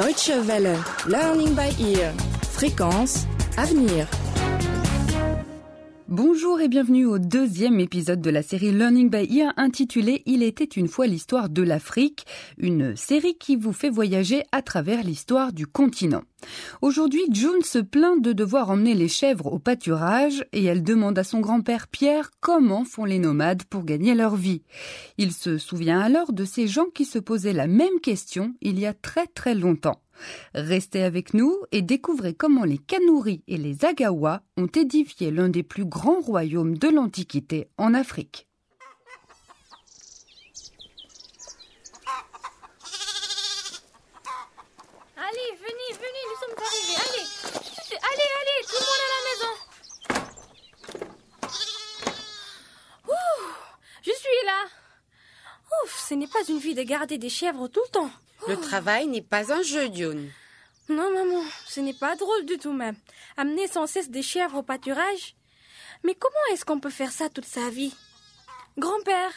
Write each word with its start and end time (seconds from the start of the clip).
Deutsche 0.00 0.32
Welle, 0.46 0.78
Learning 1.06 1.54
by 1.54 1.68
Ear, 1.78 2.14
Fréquence, 2.50 3.26
Avenir. 3.58 4.06
Bonjour 6.10 6.60
et 6.60 6.66
bienvenue 6.66 7.06
au 7.06 7.20
deuxième 7.20 7.78
épisode 7.78 8.20
de 8.20 8.30
la 8.30 8.42
série 8.42 8.72
Learning 8.72 9.08
by 9.08 9.38
Ear 9.38 9.52
intitulé 9.56 10.24
Il 10.26 10.42
était 10.42 10.64
une 10.64 10.88
fois 10.88 11.06
l'histoire 11.06 11.48
de 11.48 11.62
l'Afrique, 11.62 12.26
une 12.58 12.96
série 12.96 13.38
qui 13.38 13.54
vous 13.54 13.72
fait 13.72 13.90
voyager 13.90 14.42
à 14.50 14.60
travers 14.60 15.04
l'histoire 15.04 15.52
du 15.52 15.68
continent. 15.68 16.24
Aujourd'hui, 16.82 17.22
June 17.30 17.62
se 17.62 17.78
plaint 17.78 18.20
de 18.20 18.32
devoir 18.32 18.70
emmener 18.70 18.94
les 18.94 19.06
chèvres 19.06 19.52
au 19.52 19.60
pâturage 19.60 20.44
et 20.52 20.64
elle 20.64 20.82
demande 20.82 21.16
à 21.16 21.22
son 21.22 21.38
grand-père 21.38 21.86
Pierre 21.86 22.32
comment 22.40 22.84
font 22.84 23.04
les 23.04 23.20
nomades 23.20 23.62
pour 23.62 23.84
gagner 23.84 24.16
leur 24.16 24.34
vie. 24.34 24.62
Il 25.16 25.30
se 25.30 25.58
souvient 25.58 26.00
alors 26.00 26.32
de 26.32 26.44
ces 26.44 26.66
gens 26.66 26.86
qui 26.92 27.04
se 27.04 27.20
posaient 27.20 27.52
la 27.52 27.68
même 27.68 28.00
question 28.02 28.52
il 28.62 28.80
y 28.80 28.86
a 28.86 28.94
très 28.94 29.28
très 29.28 29.54
longtemps. 29.54 30.00
Restez 30.54 31.02
avec 31.02 31.34
nous 31.34 31.56
et 31.72 31.82
découvrez 31.82 32.34
comment 32.34 32.64
les 32.64 32.78
Kanouris 32.78 33.42
et 33.46 33.56
les 33.56 33.84
Agawa 33.84 34.42
ont 34.56 34.66
édifié 34.66 35.30
l'un 35.30 35.48
des 35.48 35.62
plus 35.62 35.84
grands 35.84 36.20
royaumes 36.20 36.76
de 36.76 36.88
l'Antiquité 36.88 37.68
en 37.78 37.94
Afrique. 37.94 38.46
Allez, 45.16 45.56
venez, 45.56 45.90
venez, 45.92 46.24
nous 46.28 46.38
sommes 46.40 46.56
arrivés. 46.58 46.96
Allez, 46.96 47.26
allez, 47.92 48.30
allez, 48.40 48.60
tout 48.66 48.80
le 48.80 48.84
monde 48.86 49.04
à 49.06 49.10
la 49.14 49.20
maison. 49.30 49.52
Ouh, 53.08 53.42
je 54.02 54.10
suis 54.10 54.40
là. 54.46 54.60
Ouf, 55.84 55.92
ce 56.08 56.14
n'est 56.14 56.26
pas 56.26 56.44
une 56.48 56.58
vie 56.58 56.74
de 56.74 56.82
garder 56.82 57.18
des 57.18 57.28
chèvres 57.28 57.68
tout 57.68 57.82
le 57.86 57.90
temps. 57.92 58.10
Le 58.48 58.56
travail 58.56 59.06
n'est 59.06 59.22
pas 59.22 59.52
un 59.52 59.62
jeu, 59.62 59.92
June. 59.92 60.30
Non, 60.88 61.12
maman, 61.12 61.42
ce 61.66 61.80
n'est 61.80 61.94
pas 61.94 62.16
drôle 62.16 62.46
du 62.46 62.58
tout 62.58 62.72
même. 62.72 62.96
Amener 63.36 63.68
sans 63.68 63.86
cesse 63.86 64.10
des 64.10 64.22
chèvres 64.22 64.58
au 64.58 64.62
pâturage. 64.62 65.36
Mais 66.02 66.14
comment 66.14 66.34
est-ce 66.52 66.64
qu'on 66.64 66.80
peut 66.80 66.90
faire 66.90 67.12
ça 67.12 67.28
toute 67.28 67.44
sa 67.44 67.70
vie? 67.70 67.94
Grand-père, 68.78 69.32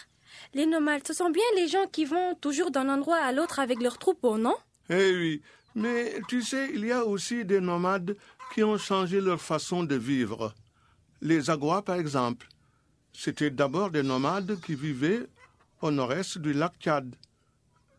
les 0.53 0.65
nomades, 0.65 1.05
ce 1.05 1.13
sont 1.13 1.29
bien 1.29 1.43
les 1.55 1.67
gens 1.67 1.85
qui 1.87 2.05
vont 2.05 2.35
toujours 2.35 2.71
d'un 2.71 2.89
endroit 2.89 3.17
à 3.17 3.31
l'autre 3.31 3.59
avec 3.59 3.81
leurs 3.81 3.97
troupeaux, 3.97 4.37
non? 4.37 4.55
Eh 4.89 5.15
oui, 5.15 5.41
mais 5.75 6.19
tu 6.27 6.41
sais, 6.41 6.71
il 6.73 6.85
y 6.85 6.91
a 6.91 7.05
aussi 7.05 7.45
des 7.45 7.59
nomades 7.59 8.15
qui 8.53 8.63
ont 8.63 8.77
changé 8.77 9.19
leur 9.19 9.41
façon 9.41 9.83
de 9.83 9.95
vivre. 9.95 10.53
Les 11.21 11.49
Agois, 11.49 11.83
par 11.83 11.95
exemple. 11.95 12.47
C'était 13.13 13.51
d'abord 13.51 13.91
des 13.91 14.03
nomades 14.03 14.59
qui 14.61 14.75
vivaient 14.75 15.27
au 15.81 15.91
nord-est 15.91 16.37
du 16.39 16.53
lac 16.53 16.73
Tchad, 16.79 17.13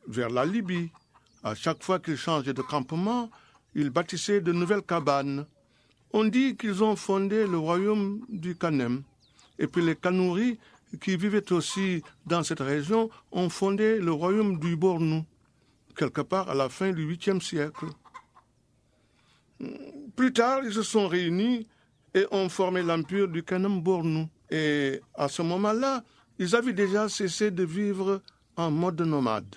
vers 0.07 0.31
la 0.31 0.45
Libye. 0.45 0.91
À 1.43 1.55
chaque 1.55 1.83
fois 1.83 1.99
qu'ils 1.99 2.17
changeaient 2.17 2.55
de 2.55 2.63
campement, 2.63 3.31
ils 3.75 3.91
bâtissaient 3.91 4.41
de 4.41 4.53
nouvelles 4.53 4.83
cabanes. 4.83 5.47
On 6.13 6.25
dit 6.25 6.57
qu'ils 6.57 6.83
ont 6.83 6.97
fondé 6.97 7.47
le 7.47 7.59
royaume 7.59 8.25
du 8.29 8.57
Kanem. 8.57 9.03
Et 9.59 9.67
puis 9.67 9.85
les 9.85 9.97
Kanouris, 9.97 10.59
qui 11.01 11.17
vivaient 11.17 11.53
aussi 11.53 12.03
dans 12.25 12.43
cette 12.43 12.61
région, 12.61 13.11
ont 13.33 13.49
fondé 13.49 13.99
le 13.99 14.13
royaume 14.13 14.59
du 14.59 14.77
Bornou, 14.77 15.25
quelque 15.97 16.21
part 16.21 16.49
à 16.49 16.55
la 16.55 16.69
fin 16.69 16.93
du 16.93 17.07
8e 17.07 17.41
siècle. 17.41 17.87
Plus 20.17 20.33
tard, 20.33 20.61
ils 20.65 20.73
se 20.73 20.83
sont 20.83 21.09
réunis 21.09 21.67
et 22.15 22.27
ont 22.31 22.49
formé 22.49 22.83
l'empire 22.83 23.29
du 23.29 23.43
Kanem 23.43 23.81
Bornou. 23.81 24.29
Et 24.51 25.01
à 25.15 25.29
ce 25.29 25.43
moment-là, 25.43 26.05
ils 26.39 26.55
avaient 26.55 26.73
déjà 26.73 27.09
cessé 27.09 27.51
de 27.51 27.65
vivre 27.65 28.23
en 28.57 28.71
mode 28.71 29.01
nomade. 29.01 29.57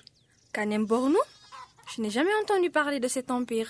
Kanem 0.54 0.86
Bornou 0.86 1.20
Je 1.96 2.02
n'ai 2.02 2.10
jamais 2.10 2.34
entendu 2.44 2.70
parler 2.70 3.00
de 3.00 3.08
cet 3.08 3.32
empire. 3.32 3.70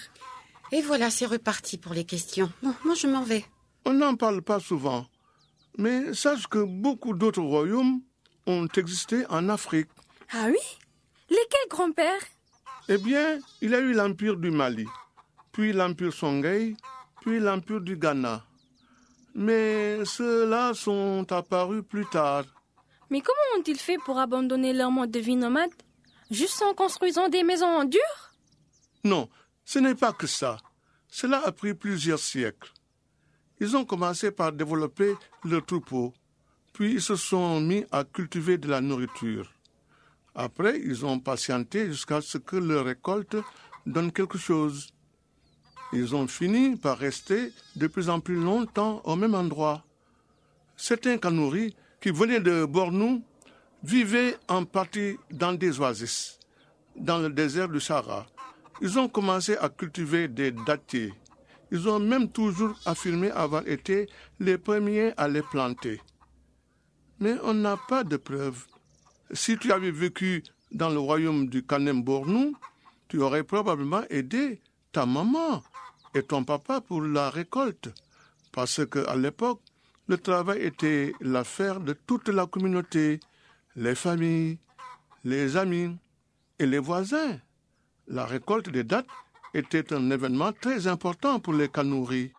Et 0.71 0.81
voilà, 0.81 1.09
c'est 1.09 1.25
reparti 1.25 1.77
pour 1.77 1.93
les 1.93 2.03
questions. 2.05 2.51
Bon, 2.61 2.73
moi 2.83 2.95
je 2.95 3.07
m'en 3.07 3.23
vais. 3.23 3.45
On 3.85 3.93
n'en 3.93 4.15
parle 4.15 4.41
pas 4.41 4.59
souvent, 4.59 5.05
mais 5.77 6.13
sache 6.13 6.47
que 6.47 6.59
beaucoup 6.63 7.13
d'autres 7.13 7.41
royaumes 7.41 8.01
ont 8.45 8.67
existé 8.75 9.25
en 9.29 9.47
Afrique. 9.49 9.89
Ah 10.33 10.47
oui? 10.47 10.59
Lesquels, 11.29 11.69
grand-père? 11.69 12.19
Eh 12.89 12.97
bien, 12.97 13.39
il 13.61 13.71
y 13.71 13.75
a 13.75 13.79
eu 13.79 13.93
l'empire 13.93 14.35
du 14.37 14.51
Mali, 14.51 14.85
puis 15.51 15.71
l'empire 15.73 16.13
Songhai, 16.13 16.75
puis 17.21 17.39
l'empire 17.39 17.81
du 17.81 17.97
Ghana. 17.97 18.43
Mais 19.35 20.03
ceux-là 20.05 20.73
sont 20.73 21.25
apparus 21.31 21.83
plus 21.87 22.05
tard. 22.07 22.45
Mais 23.09 23.21
comment 23.21 23.59
ont-ils 23.59 23.77
fait 23.79 23.97
pour 24.05 24.17
abandonner 24.19 24.73
leur 24.73 24.91
mode 24.91 25.11
de 25.11 25.19
vie 25.19 25.35
nomade? 25.35 25.71
Juste 26.29 26.61
en 26.61 26.73
construisant 26.73 27.29
des 27.29 27.43
maisons 27.43 27.65
en 27.67 27.85
dur? 27.85 28.01
Non, 29.03 29.29
ce 29.63 29.79
n'est 29.79 29.95
pas 29.95 30.13
que 30.13 30.27
ça. 30.27 30.57
Cela 31.09 31.41
a 31.45 31.51
pris 31.51 31.73
plusieurs 31.73 32.19
siècles. 32.19 32.71
Ils 33.59 33.75
ont 33.75 33.85
commencé 33.85 34.31
par 34.31 34.51
développer 34.51 35.15
leurs 35.43 35.65
troupeaux, 35.65 36.13
puis 36.73 36.93
ils 36.93 37.01
se 37.01 37.15
sont 37.15 37.61
mis 37.61 37.85
à 37.91 38.03
cultiver 38.03 38.57
de 38.57 38.67
la 38.67 38.81
nourriture. 38.81 39.51
Après, 40.35 40.79
ils 40.79 41.05
ont 41.05 41.19
patienté 41.19 41.87
jusqu'à 41.87 42.21
ce 42.21 42.37
que 42.37 42.57
leur 42.57 42.85
récolte 42.85 43.37
donne 43.85 44.11
quelque 44.11 44.37
chose. 44.37 44.89
Ils 45.93 46.15
ont 46.15 46.27
fini 46.27 46.75
par 46.75 46.97
rester 46.97 47.51
de 47.75 47.87
plus 47.87 48.09
en 48.09 48.19
plus 48.19 48.35
longtemps 48.35 49.01
au 49.05 49.15
même 49.15 49.33
endroit. 49.33 49.85
Certains 50.75 51.17
Kanouris 51.17 51.73
qui 52.01 52.11
venaient 52.11 52.41
de 52.41 52.65
Bornou 52.65 53.23
vivaient 53.83 54.37
en 54.47 54.65
partie 54.65 55.17
dans 55.31 55.53
des 55.53 55.79
oasis, 55.79 56.39
dans 56.95 57.19
le 57.19 57.29
désert 57.29 57.69
du 57.69 57.79
Sahara. 57.79 58.25
Ils 58.81 58.97
ont 58.99 59.07
commencé 59.09 59.55
à 59.57 59.69
cultiver 59.69 60.27
des 60.27 60.51
dattiers. 60.51 61.13
Ils 61.71 61.87
ont 61.89 61.99
même 61.99 62.29
toujours 62.29 62.79
affirmé 62.85 63.31
avoir 63.31 63.67
été 63.67 64.07
les 64.39 64.57
premiers 64.57 65.13
à 65.17 65.27
les 65.27 65.41
planter. 65.41 65.99
Mais 67.19 67.35
on 67.43 67.53
n'a 67.53 67.77
pas 67.89 68.03
de 68.03 68.17
preuves. 68.17 68.65
Si 69.31 69.57
tu 69.57 69.71
avais 69.71 69.91
vécu 69.91 70.43
dans 70.71 70.89
le 70.89 70.99
royaume 70.99 71.49
du 71.49 71.65
Kanem 71.65 72.03
Bornou, 72.03 72.53
tu 73.07 73.19
aurais 73.21 73.43
probablement 73.43 74.03
aidé 74.09 74.61
ta 74.91 75.05
maman 75.05 75.63
et 76.13 76.23
ton 76.23 76.43
papa 76.43 76.81
pour 76.81 77.01
la 77.01 77.29
récolte. 77.29 77.89
Parce 78.51 78.85
qu'à 78.85 79.15
l'époque, 79.15 79.61
le 80.07 80.17
travail 80.17 80.61
était 80.61 81.13
l'affaire 81.19 81.79
de 81.79 81.93
toute 81.93 82.29
la 82.29 82.45
communauté, 82.45 83.19
les 83.77 83.93
familles, 83.93 84.57
les 85.23 85.55
amis 85.55 85.95
et 86.57 86.65
les 86.65 86.79
voisins. 86.79 87.39
La 88.07 88.25
récolte 88.25 88.69
des 88.69 88.83
dattes 88.83 89.05
était 89.53 89.93
un 89.93 90.09
événement 90.09 90.51
très 90.51 90.87
important 90.87 91.39
pour 91.39 91.53
les 91.53 91.69
Kanouris. 91.69 92.31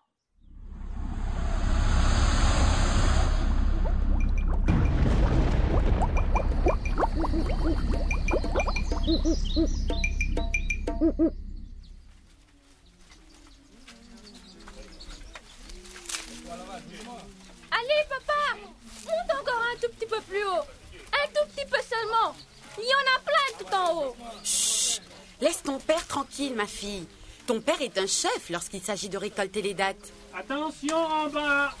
Allez, 17.71 18.03
papa 18.09 18.57
Monte 19.05 19.39
encore 19.39 19.63
un 19.71 19.79
tout 19.81 19.89
petit 19.95 20.05
peu 20.05 20.19
plus 20.27 20.43
haut. 20.43 20.65
Un 21.11 21.27
tout 21.33 21.47
petit 21.53 21.65
peu 21.65 21.77
seulement. 21.99 22.35
Il 22.77 22.83
y 22.83 22.93
en 22.93 23.15
a 23.15 23.19
plein 23.19 23.57
tout 23.65 23.75
en 23.75 24.01
haut. 24.03 24.15
Chut 24.43 25.01
Laisse 25.41 25.63
ton 25.63 25.79
père 25.79 26.05
tranquille, 26.07 26.53
ma 26.55 26.65
fille. 26.67 27.07
Ton 27.47 27.61
père 27.61 27.81
est 27.81 27.97
un 27.97 28.07
chef 28.07 28.49
lorsqu'il 28.49 28.81
s'agit 28.81 29.09
de 29.09 29.17
récolter 29.17 29.61
les 29.61 29.73
dattes. 29.73 30.11
Attention 30.37 30.97
en 30.97 31.27
bas 31.27 31.73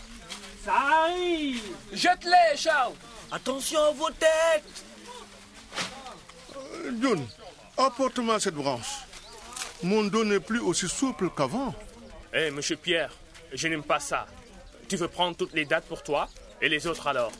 Ça 0.65 0.73
arrive 0.73 1.61
Jette-les, 1.93 2.57
Charles 2.57 2.93
Attention 3.31 3.79
à 3.79 3.91
vos 3.91 4.09
têtes 4.09 4.83
Euh, 6.55 6.91
John, 7.01 7.27
apporte-moi 7.77 8.39
cette 8.39 8.55
branche. 8.55 9.03
Mon 9.83 10.03
dos 10.05 10.25
n'est 10.25 10.39
plus 10.39 10.59
aussi 10.59 10.89
souple 10.89 11.29
qu'avant. 11.29 11.73
Eh, 12.33 12.49
monsieur 12.51 12.75
Pierre, 12.77 13.11
je 13.53 13.67
n'aime 13.67 13.83
pas 13.83 13.99
ça. 13.99 14.25
Tu 14.87 14.95
veux 14.95 15.07
prendre 15.07 15.35
toutes 15.37 15.53
les 15.53 15.65
dates 15.65 15.85
pour 15.85 16.01
toi 16.01 16.27
et 16.61 16.69
les 16.69 16.87
autres 16.87 17.07
alors 17.07 17.31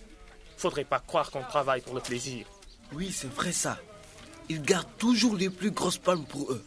Faudrait 0.57 0.83
pas 0.83 1.00
croire 1.00 1.31
qu'on 1.31 1.42
travaille 1.44 1.81
pour 1.81 1.95
le 1.95 2.01
plaisir. 2.01 2.45
Oui, 2.94 3.12
c'est 3.12 3.31
vrai 3.33 3.51
ça. 3.51 3.77
Ils 4.50 4.62
gardent 4.62 4.97
toujours 4.97 5.36
les 5.36 5.50
plus 5.50 5.71
grosses 5.71 5.97
palmes 5.97 6.25
pour 6.25 6.51
eux. 6.51 6.63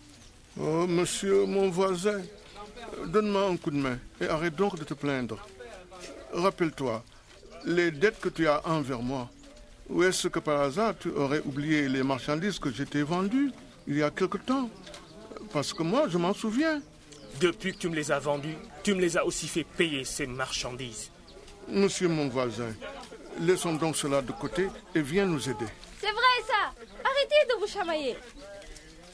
Oh, 0.60 0.86
monsieur, 0.86 1.46
mon 1.46 1.68
voisin, 1.70 2.20
donne-moi 3.06 3.48
un 3.48 3.56
coup 3.56 3.70
de 3.70 3.76
main 3.76 3.98
et 4.20 4.26
arrête 4.26 4.54
donc 4.54 4.78
de 4.78 4.84
te 4.84 4.94
plaindre. 4.94 5.38
Rappelle-toi, 6.32 7.02
les 7.64 7.90
dettes 7.90 8.20
que 8.20 8.28
tu 8.28 8.46
as 8.46 8.66
envers 8.66 9.00
moi, 9.00 9.30
ou 9.88 10.02
est-ce 10.02 10.28
que 10.28 10.38
par 10.38 10.60
hasard 10.60 10.94
tu 10.98 11.08
aurais 11.10 11.40
oublié 11.44 11.88
les 11.88 12.02
marchandises 12.02 12.58
que 12.58 12.70
je 12.70 12.84
t'ai 12.84 13.02
vendues 13.02 13.50
il 13.86 13.96
y 13.96 14.02
a 14.02 14.10
quelque 14.10 14.38
temps? 14.38 14.70
Parce 15.52 15.72
que 15.72 15.82
moi, 15.82 16.08
je 16.08 16.18
m'en 16.18 16.34
souviens. 16.34 16.80
Depuis 17.40 17.72
que 17.72 17.78
tu 17.78 17.88
me 17.88 17.96
les 17.96 18.12
as 18.12 18.18
vendus, 18.18 18.56
tu 18.82 18.94
me 18.94 19.00
les 19.00 19.16
as 19.16 19.24
aussi 19.24 19.48
fait 19.48 19.64
payer 19.64 20.04
ces 20.04 20.26
marchandises. 20.26 21.10
Monsieur 21.68 22.08
mon 22.08 22.28
voisin, 22.28 22.74
laissons 23.40 23.74
donc 23.74 23.96
cela 23.96 24.22
de 24.22 24.32
côté 24.32 24.68
et 24.94 25.00
viens 25.02 25.26
nous 25.26 25.48
aider. 25.48 25.66
C'est 26.00 26.10
vrai 26.10 26.46
ça 26.46 26.72
Arrêtez 27.04 27.54
de 27.54 27.60
vous 27.60 27.66
chamailler. 27.66 28.16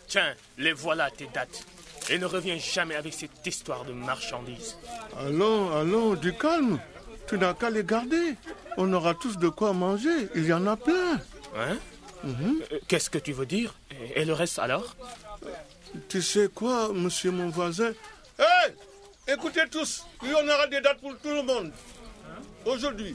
Tiens, 0.06 0.34
les 0.56 0.72
voilà 0.72 1.10
tes 1.10 1.26
dates. 1.26 1.64
Et 2.10 2.18
ne 2.18 2.24
reviens 2.24 2.56
jamais 2.58 2.94
avec 2.94 3.12
cette 3.12 3.46
histoire 3.46 3.84
de 3.84 3.92
marchandises. 3.92 4.76
Allons, 5.18 5.76
allons, 5.76 6.14
du 6.14 6.32
calme. 6.32 6.80
Tu 7.26 7.36
n'as 7.36 7.52
qu'à 7.52 7.68
les 7.68 7.84
garder. 7.84 8.36
On 8.78 8.90
aura 8.94 9.14
tous 9.14 9.36
de 9.36 9.48
quoi 9.48 9.74
manger. 9.74 10.28
Il 10.34 10.46
y 10.46 10.52
en 10.52 10.66
a 10.66 10.76
plein. 10.76 11.20
Hein? 11.56 11.76
Euh, 12.24 12.78
Qu'est-ce 12.88 13.10
que 13.10 13.18
tu 13.18 13.32
veux 13.32 13.46
dire? 13.46 13.74
Et, 14.14 14.24
le 14.24 14.32
reste 14.32 14.58
alors? 14.58 14.96
Tu 16.08 16.22
sais 16.22 16.48
quoi, 16.48 16.90
monsieur 16.92 17.30
mon 17.30 17.50
voisin? 17.50 17.92
Hé 18.38 18.72
Écoutez 19.30 19.62
tous, 19.70 20.06
il 20.22 20.30
y 20.30 20.34
en 20.34 20.48
aura 20.48 20.66
des 20.68 20.80
dates 20.80 21.00
pour 21.00 21.14
tout 21.18 21.28
le 21.28 21.42
monde. 21.42 21.70
Aujourd'hui. 22.64 23.14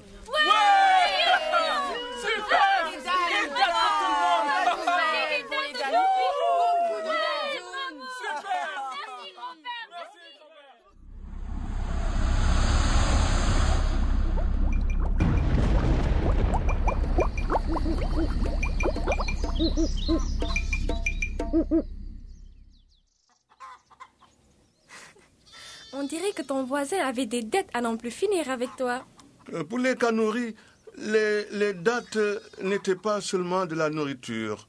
On 25.96 26.04
dirait 26.04 26.32
que 26.36 26.42
ton 26.42 26.64
voisin 26.64 26.98
avait 27.06 27.26
des 27.26 27.44
dettes 27.44 27.70
à 27.74 27.82
n'en 27.82 27.96
plus 27.96 28.12
finir 28.12 28.50
avec 28.50 28.76
toi. 28.76 29.06
Euh, 29.52 29.64
Pour 29.64 29.80
les 29.80 29.96
canories, 29.96 30.56
les, 30.98 31.46
les 31.52 31.74
dates 31.74 32.18
n'étaient 32.62 32.96
pas 32.96 33.20
seulement 33.20 33.66
de 33.66 33.76
la 33.76 33.90
nourriture. 33.90 34.68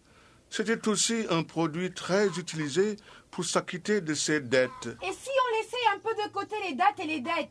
C'était 0.51 0.89
aussi 0.89 1.27
un 1.31 1.43
produit 1.43 1.93
très 1.93 2.27
utilisé 2.39 2.97
pour 3.31 3.45
s'acquitter 3.45 4.01
de 4.01 4.15
ses 4.15 4.41
dettes. 4.41 4.87
Et 5.03 5.13
si 5.13 5.31
on 5.31 5.57
laissait 5.59 5.87
un 5.95 5.99
peu 5.99 6.15
de 6.15 6.33
côté 6.33 6.55
les 6.67 6.75
dates 6.75 6.99
et 7.01 7.07
les 7.07 7.21
dettes? 7.21 7.51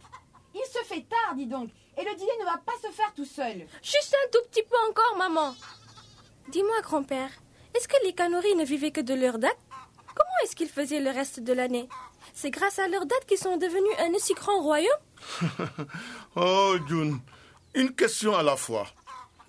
Il 0.55 0.63
se 0.71 0.83
fait 0.87 1.05
tard, 1.09 1.35
dis 1.35 1.47
donc. 1.47 1.69
Et 1.97 2.03
le 2.03 2.15
dîner 2.15 2.31
ne 2.39 2.45
va 2.45 2.57
pas 2.65 2.73
se 2.81 2.91
faire 2.91 3.13
tout 3.15 3.25
seul. 3.25 3.65
Juste 3.81 4.15
un 4.25 4.29
tout 4.31 4.39
petit 4.49 4.63
peu 4.63 4.75
encore, 4.89 5.17
maman. 5.17 5.55
Dis-moi, 6.49 6.81
grand-père, 6.81 7.29
est-ce 7.75 7.87
que 7.87 7.97
les 8.05 8.13
canories 8.13 8.55
ne 8.55 8.65
vivaient 8.65 8.91
que 8.91 9.01
de 9.01 9.13
leurs 9.13 9.39
dates? 9.39 9.57
Comment 10.15 10.30
est-ce 10.44 10.56
qu'ils 10.56 10.69
faisaient 10.69 11.00
le 11.00 11.10
reste 11.10 11.39
de 11.39 11.54
l'année? 11.54 11.88
C'est 12.33 12.51
grâce 12.51 12.80
à 12.80 12.88
leurs 12.88 13.06
dates 13.06 13.25
qu'ils 13.27 13.38
sont 13.38 13.57
devenus 13.57 13.94
un 14.00 14.13
aussi 14.13 14.33
grand 14.33 14.62
royaume? 14.62 14.89
Oh, 16.36 16.75
June, 16.88 17.19
une 17.75 17.94
question 17.94 18.36
à 18.36 18.44
la 18.44 18.56
fois. 18.56 18.88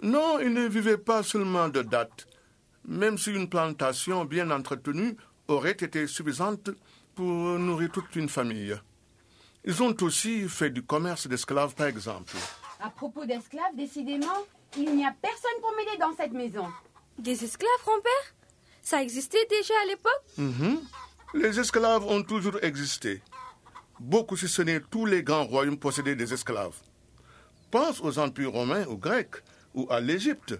Non, 0.02 0.38
ils 0.38 0.52
ne 0.52 0.66
vivaient 0.68 0.98
pas 0.98 1.22
seulement 1.22 1.68
de 1.68 1.82
dates, 1.82 2.26
même 2.86 3.16
si 3.16 3.30
une 3.30 3.48
plantation 3.48 4.24
bien 4.24 4.50
entretenue 4.50 5.16
aurait 5.48 5.70
été 5.72 6.06
suffisante 6.06 6.70
pour 7.14 7.24
nourrir 7.24 7.90
toute 7.90 8.14
une 8.16 8.28
famille. 8.28 8.76
Ils 9.64 9.82
ont 9.82 9.96
aussi 10.02 10.46
fait 10.48 10.70
du 10.70 10.82
commerce 10.82 11.26
d'esclaves, 11.26 11.74
par 11.74 11.86
exemple. 11.86 12.34
À 12.80 12.90
propos 12.90 13.24
d'esclaves, 13.24 13.74
décidément, 13.74 14.44
il 14.76 14.94
n'y 14.94 15.06
a 15.06 15.14
personne 15.22 15.60
pour 15.62 15.72
m'aider 15.76 15.96
dans 15.98 16.14
cette 16.14 16.32
maison. 16.32 16.66
Des 17.18 17.44
esclaves, 17.44 17.70
grand-père 17.82 18.34
Ça 18.84 19.02
existait 19.02 19.46
déjà 19.48 19.74
à 19.82 19.86
l'époque? 19.86 20.24
Mhm. 20.36 20.80
Les 21.34 21.58
esclaves 21.58 22.04
ont 22.04 22.22
toujours 22.22 22.62
existé. 22.62 23.22
Beaucoup, 23.98 24.36
si 24.36 24.46
ce 24.46 24.62
n'est 24.62 24.80
tous 24.80 25.06
les 25.06 25.22
grands 25.22 25.46
royaumes 25.46 25.78
possédaient 25.78 26.14
des 26.14 26.34
esclaves. 26.34 26.76
Pense 27.70 28.00
aux 28.00 28.18
empires 28.18 28.52
romains, 28.52 28.86
aux 28.86 28.98
Grecs 28.98 29.42
ou 29.74 29.86
à 29.90 30.00
l'Égypte. 30.00 30.54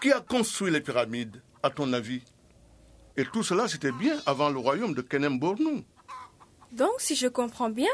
Qui 0.00 0.10
a 0.10 0.20
construit 0.20 0.72
les 0.72 0.80
pyramides, 0.80 1.42
à 1.62 1.70
ton 1.70 1.92
avis? 1.92 2.22
Et 3.16 3.24
tout 3.24 3.42
cela, 3.42 3.68
c'était 3.68 3.92
bien 3.92 4.18
avant 4.26 4.50
le 4.50 4.58
royaume 4.58 4.94
de 4.94 5.02
Kenem-Bornou. 5.02 5.84
Donc, 6.72 6.94
si 6.98 7.14
je 7.14 7.28
comprends 7.28 7.70
bien, 7.70 7.92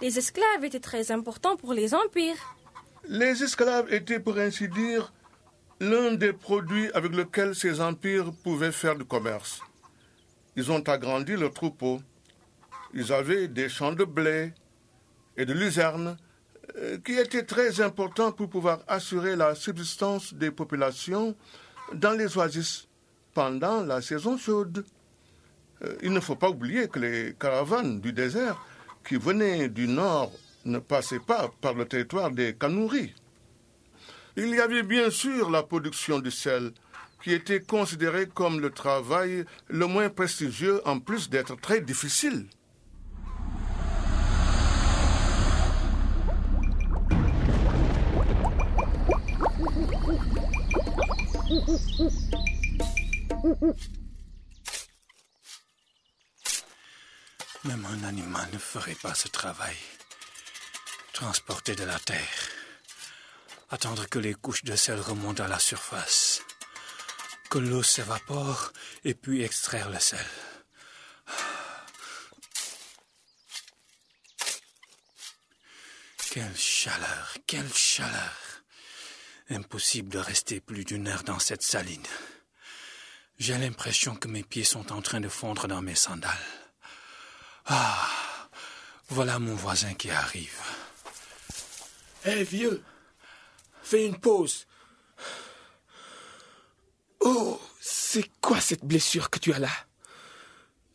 les 0.00 0.18
esclaves 0.18 0.64
étaient 0.64 0.80
très 0.80 1.12
importants 1.12 1.56
pour 1.56 1.72
les 1.72 1.94
empires. 1.94 2.56
Les 3.08 3.42
esclaves 3.42 3.92
étaient, 3.92 4.20
pour 4.20 4.38
ainsi 4.38 4.68
dire, 4.68 5.12
l'un 5.82 6.12
des 6.12 6.32
produits 6.32 6.92
avec 6.92 7.12
lesquels 7.12 7.56
ces 7.56 7.80
empires 7.80 8.32
pouvaient 8.44 8.70
faire 8.70 8.94
du 8.94 9.04
commerce. 9.04 9.60
Ils 10.54 10.70
ont 10.70 10.80
agrandi 10.88 11.32
leurs 11.34 11.52
troupeaux. 11.52 12.00
Ils 12.94 13.12
avaient 13.12 13.48
des 13.48 13.68
champs 13.68 13.90
de 13.92 14.04
blé 14.04 14.52
et 15.36 15.44
de 15.44 15.52
luzerne 15.52 16.16
euh, 16.76 16.98
qui 17.04 17.14
étaient 17.14 17.42
très 17.42 17.80
importants 17.80 18.30
pour 18.30 18.48
pouvoir 18.48 18.78
assurer 18.86 19.34
la 19.34 19.56
subsistance 19.56 20.32
des 20.34 20.52
populations 20.52 21.34
dans 21.94 22.12
les 22.12 22.38
oasis 22.38 22.86
pendant 23.34 23.82
la 23.82 24.00
saison 24.02 24.38
chaude. 24.38 24.84
Euh, 25.82 25.96
Il 26.02 26.12
ne 26.12 26.20
faut 26.20 26.36
pas 26.36 26.50
oublier 26.50 26.86
que 26.86 27.00
les 27.00 27.34
caravanes 27.34 28.00
du 28.00 28.12
désert 28.12 28.64
qui 29.04 29.16
venaient 29.16 29.68
du 29.68 29.88
nord 29.88 30.30
ne 30.64 30.78
passaient 30.78 31.18
pas 31.18 31.50
par 31.60 31.74
le 31.74 31.86
territoire 31.86 32.30
des 32.30 32.54
Kanouris. 32.54 33.14
Il 34.36 34.48
y 34.48 34.60
avait 34.60 34.82
bien 34.82 35.10
sûr 35.10 35.50
la 35.50 35.62
production 35.62 36.18
du 36.18 36.30
sel, 36.30 36.72
qui 37.22 37.32
était 37.32 37.60
considérée 37.60 38.26
comme 38.26 38.60
le 38.60 38.70
travail 38.70 39.44
le 39.68 39.86
moins 39.86 40.08
prestigieux 40.08 40.80
en 40.86 40.98
plus 40.98 41.28
d'être 41.28 41.56
très 41.60 41.80
difficile. 41.80 42.46
Même 57.64 57.86
un 57.86 58.04
animal 58.04 58.48
ne 58.52 58.58
ferait 58.58 58.94
pas 58.94 59.14
ce 59.14 59.28
travail. 59.28 59.76
Transporter 61.12 61.74
de 61.74 61.84
la 61.84 61.98
terre. 61.98 62.51
Attendre 63.72 64.06
que 64.06 64.18
les 64.18 64.34
couches 64.34 64.64
de 64.64 64.76
sel 64.76 65.00
remontent 65.00 65.42
à 65.42 65.48
la 65.48 65.58
surface. 65.58 66.42
Que 67.48 67.58
l'eau 67.58 67.82
s'évapore 67.82 68.70
et 69.02 69.14
puis 69.14 69.42
extraire 69.42 69.88
le 69.88 69.98
sel. 69.98 70.26
Quelle 76.30 76.54
chaleur, 76.54 77.34
quelle 77.46 77.72
chaleur. 77.72 78.36
Impossible 79.48 80.10
de 80.10 80.18
rester 80.18 80.60
plus 80.60 80.84
d'une 80.84 81.08
heure 81.08 81.24
dans 81.24 81.38
cette 81.38 81.62
saline. 81.62 82.06
J'ai 83.38 83.56
l'impression 83.56 84.16
que 84.16 84.28
mes 84.28 84.42
pieds 84.42 84.64
sont 84.64 84.92
en 84.92 85.00
train 85.00 85.20
de 85.20 85.30
fondre 85.30 85.66
dans 85.66 85.80
mes 85.80 85.94
sandales. 85.94 86.46
Ah, 87.64 88.06
voilà 89.08 89.38
mon 89.38 89.54
voisin 89.54 89.94
qui 89.94 90.10
arrive. 90.10 90.60
Hé, 92.26 92.44
vieux, 92.44 92.82
fais 93.92 94.06
une 94.06 94.18
pause. 94.18 94.66
Oh, 97.20 97.60
c'est 97.80 98.28
quoi 98.40 98.58
cette 98.60 98.84
blessure 98.84 99.28
que 99.28 99.38
tu 99.38 99.52
as 99.52 99.58
là? 99.58 99.70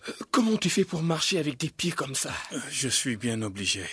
Euh, 0.10 0.14
Comment 0.32 0.58
tu 0.58 0.70
fais 0.70 0.84
pour 0.84 1.04
marcher 1.04 1.38
avec 1.38 1.58
des 1.58 1.70
pieds 1.70 1.92
comme 1.92 2.16
ça? 2.16 2.34
Euh, 2.54 2.60
Je 2.72 2.90
suis 2.90 3.16
bien 3.16 3.42
obligé. 3.44 3.86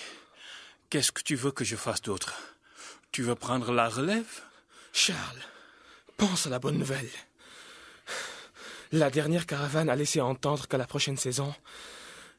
Qu'est-ce 0.90 1.12
que 1.12 1.22
tu 1.22 1.34
veux 1.36 1.50
que 1.52 1.64
je 1.64 1.76
fasse 1.76 2.00
d'autre? 2.00 2.32
Tu 3.12 3.22
veux 3.22 3.34
prendre 3.34 3.72
la 3.72 3.88
relève? 3.90 4.40
Charles, 4.92 5.42
pense 6.16 6.46
à 6.46 6.50
la 6.50 6.58
bonne 6.58 6.78
nouvelle. 6.78 7.10
La 8.92 9.10
dernière 9.10 9.44
caravane 9.46 9.90
a 9.90 9.96
laissé 9.96 10.20
entendre 10.20 10.66
qu'à 10.66 10.78
la 10.78 10.86
prochaine 10.86 11.16
saison, 11.18 11.52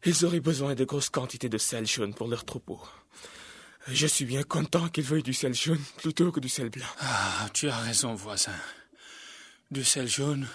ils 0.03 0.25
auraient 0.25 0.39
besoin 0.39 0.73
de 0.73 0.83
grosses 0.85 1.09
quantités 1.09 1.49
de 1.49 1.57
sel 1.57 1.85
jaune 1.85 2.13
pour 2.15 2.27
leur 2.27 2.43
troupeau. 2.45 2.81
Je 3.87 4.07
suis 4.07 4.25
bien 4.25 4.41
content 4.41 4.89
qu'ils 4.89 5.03
veuillent 5.03 5.21
du 5.21 5.33
sel 5.33 5.53
jaune 5.53 5.81
plutôt 5.97 6.31
que 6.31 6.39
du 6.39 6.49
sel 6.49 6.69
blanc. 6.69 6.87
Ah, 7.01 7.47
tu 7.53 7.69
as 7.69 7.77
raison, 7.77 8.15
voisin. 8.15 8.55
Du 9.69 9.83
sel 9.83 10.07
jaune, 10.07 10.47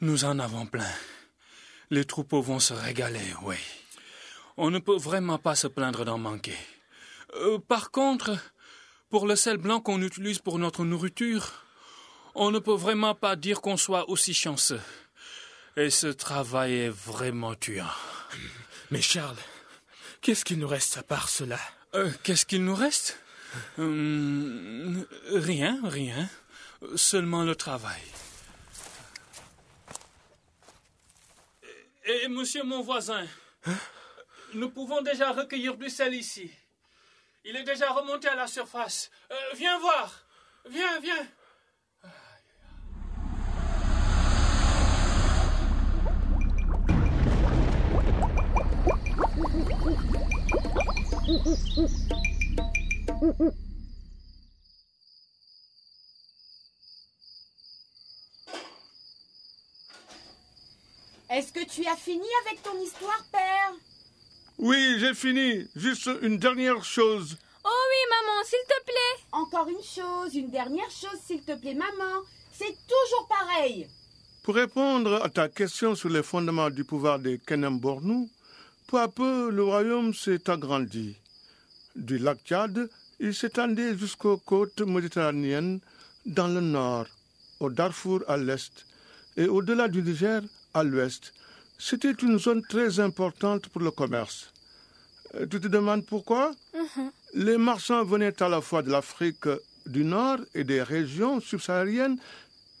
nous 0.00 0.24
en 0.24 0.38
avons 0.38 0.64
plein. 0.64 0.90
Les 1.90 2.06
troupeaux 2.06 2.40
vont 2.40 2.58
se 2.58 2.72
régaler, 2.72 3.34
oui. 3.42 3.56
On 4.56 4.70
ne 4.70 4.78
peut 4.78 4.96
vraiment 4.96 5.38
pas 5.38 5.54
se 5.54 5.66
plaindre 5.66 6.06
d'en 6.06 6.16
manquer. 6.16 6.56
Euh, 7.34 7.58
par 7.58 7.90
contre, 7.90 8.38
pour 9.10 9.26
le 9.26 9.36
sel 9.36 9.58
blanc 9.58 9.80
qu'on 9.80 10.00
utilise 10.00 10.38
pour 10.38 10.58
notre 10.58 10.84
nourriture, 10.84 11.64
on 12.34 12.50
ne 12.50 12.58
peut 12.58 12.74
vraiment 12.74 13.14
pas 13.14 13.36
dire 13.36 13.60
qu'on 13.60 13.76
soit 13.76 14.08
aussi 14.08 14.32
chanceux. 14.32 14.80
Et 15.76 15.90
ce 15.90 16.06
travail 16.06 16.72
est 16.72 16.88
vraiment 16.88 17.54
tuant. 17.54 17.84
Mais 18.90 19.02
Charles, 19.02 19.36
qu'est-ce 20.22 20.44
qu'il 20.44 20.58
nous 20.58 20.68
reste 20.68 20.96
à 20.96 21.02
part 21.02 21.28
cela? 21.28 21.58
Euh, 21.94 22.10
Qu'est-ce 22.22 22.46
qu'il 22.46 22.64
nous 22.64 22.74
reste? 22.74 23.18
Hum, 23.78 25.04
Rien, 25.32 25.80
rien. 25.84 26.28
Seulement 26.96 27.42
le 27.42 27.54
travail. 27.54 28.00
Et, 32.04 32.24
et 32.24 32.28
monsieur 32.28 32.62
mon 32.62 32.80
voisin, 32.82 33.26
nous 34.54 34.70
pouvons 34.70 35.02
déjà 35.02 35.32
recueillir 35.32 35.76
du 35.76 35.90
sel 35.90 36.14
ici. 36.14 36.50
Il 37.44 37.56
est 37.56 37.64
déjà 37.64 37.90
remonté 37.92 38.28
à 38.28 38.34
la 38.34 38.46
surface. 38.46 39.10
Euh, 39.30 39.34
viens 39.54 39.78
voir. 39.78 40.24
Viens, 40.70 41.00
viens. 41.00 41.26
Est-ce 51.30 51.46
que 61.52 61.64
tu 61.64 61.86
as 61.86 61.94
fini 61.94 62.26
avec 62.44 62.60
ton 62.64 62.76
histoire, 62.82 63.24
père? 63.30 63.72
Oui, 64.58 64.96
j'ai 64.98 65.14
fini. 65.14 65.68
Juste 65.76 66.10
une 66.22 66.38
dernière 66.38 66.82
chose. 66.82 67.36
Oh 67.64 67.68
oui, 67.68 67.96
maman, 68.10 68.42
s'il 68.44 68.58
te 68.66 68.82
plaît. 68.84 69.22
Encore 69.30 69.68
une 69.68 69.84
chose, 69.84 70.34
une 70.34 70.50
dernière 70.50 70.90
chose, 70.90 71.20
s'il 71.24 71.42
te 71.42 71.54
plaît, 71.54 71.74
maman. 71.74 72.22
C'est 72.52 72.76
toujours 72.88 73.28
pareil. 73.28 73.88
Pour 74.42 74.56
répondre 74.56 75.22
à 75.22 75.28
ta 75.28 75.48
question 75.48 75.94
sur 75.94 76.08
les 76.08 76.24
fondements 76.24 76.70
du 76.70 76.82
pouvoir 76.82 77.20
de 77.20 77.36
Kenem 77.36 77.78
Bornou, 77.78 78.28
peu 78.88 78.98
à 78.98 79.06
peu, 79.06 79.50
le 79.50 79.62
royaume 79.62 80.12
s'est 80.12 80.50
agrandi. 80.50 81.19
Du 82.00 82.16
lac 82.18 82.38
Tchad, 82.46 82.88
il 83.18 83.34
s'étendait 83.34 83.96
jusqu'aux 83.96 84.38
côtes 84.38 84.80
méditerranéennes 84.80 85.80
dans 86.24 86.48
le 86.48 86.60
nord, 86.62 87.06
au 87.60 87.68
Darfour 87.68 88.22
à 88.26 88.38
l'est, 88.38 88.86
et 89.36 89.46
au-delà 89.46 89.86
du 89.86 90.02
Niger 90.02 90.40
à 90.72 90.82
l'ouest. 90.82 91.34
C'était 91.78 92.12
une 92.12 92.38
zone 92.38 92.62
très 92.62 93.00
importante 93.00 93.68
pour 93.68 93.82
le 93.82 93.90
commerce. 93.90 94.50
Euh, 95.34 95.46
Tu 95.46 95.60
te 95.60 95.68
demandes 95.68 96.06
pourquoi? 96.06 96.52
Les 97.34 97.58
marchands 97.58 98.02
venaient 98.04 98.42
à 98.42 98.48
la 98.48 98.62
fois 98.62 98.82
de 98.82 98.90
l'Afrique 98.90 99.48
du 99.84 100.02
Nord 100.04 100.38
et 100.54 100.64
des 100.64 100.82
régions 100.82 101.38
subsahariennes, 101.40 102.18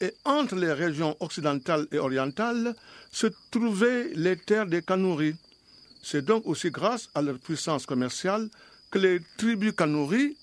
et 0.00 0.14
entre 0.24 0.54
les 0.56 0.72
régions 0.72 1.14
occidentales 1.20 1.86
et 1.92 1.98
orientales 1.98 2.74
se 3.12 3.26
trouvaient 3.50 4.12
les 4.14 4.36
terres 4.38 4.66
des 4.66 4.80
Kanouris. 4.80 5.36
C'est 6.02 6.24
donc 6.24 6.46
aussi 6.46 6.70
grâce 6.70 7.10
à 7.14 7.20
leur 7.20 7.38
puissance 7.38 7.84
commerciale 7.84 8.48
que 8.90 8.98
les 8.98 9.20
tribus 9.36 9.72
Kanouris 9.72 10.36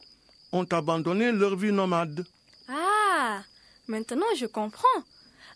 ont 0.51 0.65
abandonné 0.71 1.31
leur 1.31 1.55
vie 1.55 1.71
nomade. 1.71 2.25
Ah, 2.67 3.41
maintenant 3.87 4.25
je 4.37 4.45
comprends. 4.45 4.99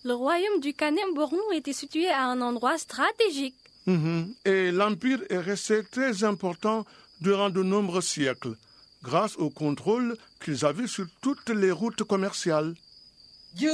Le 0.03 0.13
royaume 0.13 0.59
du 0.59 0.73
Kanem 0.73 1.13
Bornou 1.13 1.51
était 1.53 1.73
situé 1.73 2.09
à 2.09 2.25
un 2.25 2.41
endroit 2.41 2.77
stratégique. 2.77 3.55
Mhm. 3.85 4.33
Et 4.45 4.71
l'Empire 4.71 5.21
est 5.29 5.37
resté 5.37 5.83
très 5.83 6.23
important 6.23 6.85
durant 7.19 7.49
de 7.49 7.61
nombreux 7.63 8.01
siècles, 8.01 8.55
grâce 9.03 9.35
au 9.37 9.49
contrôle 9.49 10.17
qu'ils 10.43 10.65
avaient 10.65 10.87
sur 10.87 11.05
toutes 11.21 11.49
les 11.49 11.71
routes 11.71 12.03
commerciales. 12.03 12.73
Jules 13.55 13.71